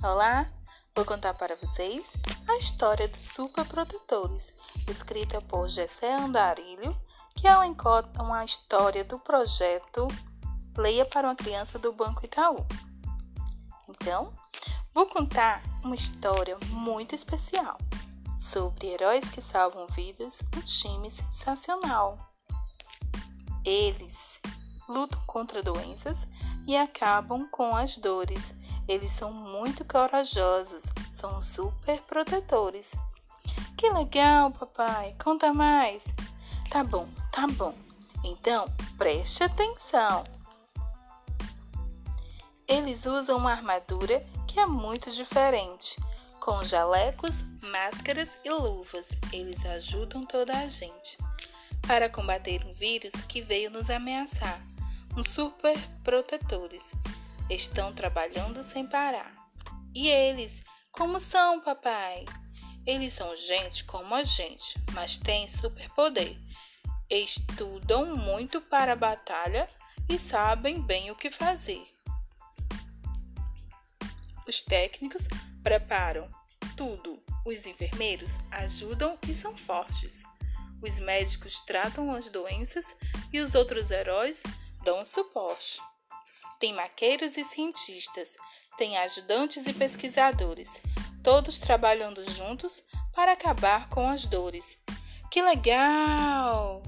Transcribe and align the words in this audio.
Olá, 0.00 0.48
vou 0.94 1.04
contar 1.04 1.34
para 1.34 1.56
vocês 1.56 2.08
a 2.46 2.56
história 2.56 3.08
dos 3.08 3.20
superprotetores, 3.20 4.54
escrita 4.88 5.40
por 5.40 5.68
Gessé 5.68 6.14
Andarilho, 6.14 6.96
que 7.34 7.48
é 7.48 7.56
uma 8.16 8.44
história 8.44 9.02
do 9.02 9.18
projeto 9.18 10.06
Leia 10.76 11.04
para 11.04 11.26
uma 11.26 11.34
Criança 11.34 11.80
do 11.80 11.92
Banco 11.92 12.24
Itaú. 12.24 12.64
Então, 13.88 14.32
vou 14.94 15.06
contar 15.06 15.64
uma 15.82 15.96
história 15.96 16.56
muito 16.68 17.12
especial 17.12 17.76
sobre 18.38 18.86
heróis 18.86 19.28
que 19.28 19.40
salvam 19.40 19.88
vidas, 19.88 20.44
um 20.56 20.60
time 20.60 21.10
sensacional. 21.10 22.16
Eles 23.64 24.38
lutam 24.88 25.20
contra 25.26 25.60
doenças 25.60 26.18
e 26.68 26.76
acabam 26.76 27.48
com 27.50 27.74
as 27.74 27.98
dores. 27.98 28.57
Eles 28.88 29.12
são 29.12 29.30
muito 29.30 29.84
corajosos, 29.84 30.84
são 31.12 31.42
super 31.42 32.00
protetores. 32.02 32.90
Que 33.76 33.90
legal, 33.90 34.50
papai! 34.50 35.14
Conta 35.22 35.52
mais! 35.52 36.06
Tá 36.70 36.82
bom, 36.82 37.06
tá 37.30 37.46
bom. 37.46 37.74
Então, 38.24 38.64
preste 38.96 39.44
atenção. 39.44 40.24
Eles 42.66 43.04
usam 43.04 43.36
uma 43.36 43.52
armadura 43.52 44.26
que 44.46 44.58
é 44.58 44.66
muito 44.66 45.10
diferente, 45.10 45.96
com 46.40 46.64
jalecos, 46.64 47.44
máscaras 47.62 48.30
e 48.42 48.50
luvas. 48.50 49.06
Eles 49.32 49.64
ajudam 49.66 50.24
toda 50.24 50.58
a 50.58 50.66
gente 50.66 51.18
para 51.82 52.08
combater 52.08 52.64
um 52.64 52.72
vírus 52.72 53.14
que 53.28 53.42
veio 53.42 53.70
nos 53.70 53.90
ameaçar. 53.90 54.60
Uns 55.16 55.30
super 55.30 55.78
protetores 56.02 56.92
estão 57.50 57.92
trabalhando 57.92 58.62
sem 58.62 58.86
parar. 58.86 59.32
E 59.94 60.08
eles, 60.08 60.62
como 60.92 61.18
são, 61.18 61.60
papai? 61.60 62.24
Eles 62.86 63.12
são 63.12 63.34
gente 63.36 63.84
como 63.84 64.14
a 64.14 64.22
gente, 64.22 64.74
mas 64.92 65.18
têm 65.18 65.46
superpoder. 65.46 66.38
Estudam 67.10 68.16
muito 68.16 68.60
para 68.60 68.92
a 68.92 68.96
batalha 68.96 69.68
e 70.08 70.18
sabem 70.18 70.80
bem 70.80 71.10
o 71.10 71.16
que 71.16 71.30
fazer. 71.30 71.86
Os 74.46 74.62
técnicos 74.62 75.28
preparam 75.62 76.28
tudo. 76.76 77.22
Os 77.44 77.66
enfermeiros 77.66 78.32
ajudam 78.50 79.18
e 79.28 79.34
são 79.34 79.56
fortes. 79.56 80.22
Os 80.80 80.98
médicos 80.98 81.60
tratam 81.60 82.14
as 82.14 82.30
doenças 82.30 82.96
e 83.32 83.40
os 83.40 83.54
outros 83.54 83.90
heróis 83.90 84.42
dão 84.84 85.04
suporte. 85.04 85.78
Tem 86.58 86.74
maqueiros 86.74 87.36
e 87.36 87.44
cientistas, 87.44 88.36
tem 88.76 88.96
ajudantes 88.98 89.66
e 89.66 89.72
pesquisadores, 89.72 90.80
todos 91.22 91.58
trabalhando 91.58 92.24
juntos 92.32 92.82
para 93.14 93.32
acabar 93.32 93.88
com 93.88 94.08
as 94.08 94.24
dores. 94.24 94.78
Que 95.30 95.42
legal! 95.42 96.82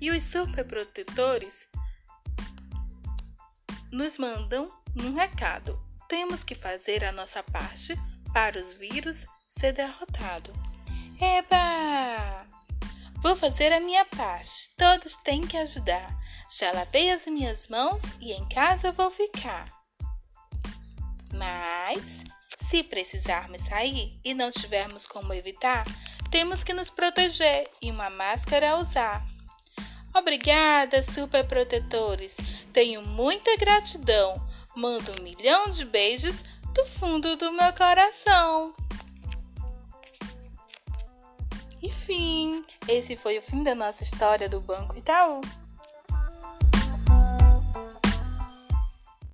E 0.00 0.10
os 0.10 0.24
superprotetores 0.24 1.68
nos 3.90 4.18
mandam 4.18 4.70
um 4.96 5.14
recado. 5.14 5.80
Temos 6.08 6.44
que 6.44 6.54
fazer 6.54 7.04
a 7.04 7.12
nossa 7.12 7.42
parte 7.42 7.94
para 8.32 8.58
os 8.58 8.72
vírus 8.72 9.26
ser 9.46 9.72
derrotado. 9.72 10.52
Eba! 11.20 12.45
Vou 13.26 13.34
fazer 13.34 13.72
a 13.72 13.80
minha 13.80 14.04
parte. 14.04 14.70
Todos 14.76 15.16
têm 15.16 15.40
que 15.40 15.56
ajudar. 15.56 16.16
Já 16.48 16.70
lavei 16.70 17.10
as 17.10 17.26
minhas 17.26 17.66
mãos 17.66 18.04
e 18.20 18.32
em 18.32 18.48
casa 18.48 18.92
vou 18.92 19.10
ficar. 19.10 19.68
Mas, 21.34 22.22
se 22.56 22.84
precisarmos 22.84 23.62
sair 23.62 24.16
e 24.24 24.32
não 24.32 24.52
tivermos 24.52 25.08
como 25.08 25.34
evitar, 25.34 25.82
temos 26.30 26.62
que 26.62 26.72
nos 26.72 26.88
proteger 26.88 27.68
e 27.82 27.90
uma 27.90 28.08
máscara 28.10 28.70
a 28.70 28.76
usar. 28.76 29.26
Obrigada, 30.14 31.02
super 31.02 31.44
protetores. 31.48 32.36
Tenho 32.72 33.02
muita 33.02 33.56
gratidão. 33.56 34.34
Mando 34.76 35.10
um 35.18 35.24
milhão 35.24 35.68
de 35.68 35.84
beijos 35.84 36.44
do 36.72 36.86
fundo 36.86 37.36
do 37.36 37.50
meu 37.50 37.72
coração. 37.72 38.72
E 41.82 41.90
fim! 41.90 42.35
Esse 42.88 43.16
foi 43.16 43.36
o 43.36 43.42
fim 43.42 43.64
da 43.64 43.74
nossa 43.74 44.04
história 44.04 44.48
do 44.48 44.60
Banco 44.60 44.96
Itaú. 44.96 45.40